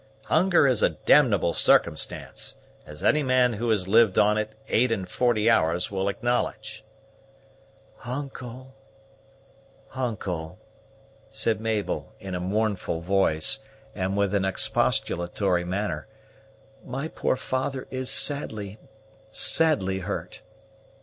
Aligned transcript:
Hunger 0.23 0.65
is 0.65 0.81
a 0.81 0.89
d 1.05 1.21
ble 1.37 1.53
circumstance, 1.53 2.55
as 2.87 3.03
any 3.03 3.21
man 3.21 3.53
who 3.53 3.69
has 3.69 3.87
lived 3.87 4.17
on 4.17 4.35
it 4.35 4.53
eight 4.67 4.91
and 4.91 5.07
forty 5.07 5.47
hours 5.47 5.91
will 5.91 6.09
acknowledge." 6.09 6.83
"Uncle," 8.03 8.73
said 11.29 11.61
Mabel 11.61 12.15
in 12.19 12.33
a 12.33 12.39
mournful 12.39 12.99
voice 13.01 13.59
and 13.93 14.17
with 14.17 14.33
an 14.33 14.43
expostulatory 14.43 15.65
manner, 15.65 16.07
"my 16.83 17.07
poor 17.07 17.35
father 17.35 17.87
is 17.91 18.09
sadly, 18.09 18.79
sadly 19.29 19.99
hurt!" 19.99 20.41